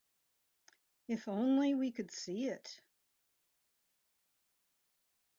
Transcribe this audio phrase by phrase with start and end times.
[1.07, 2.81] If only we could see it.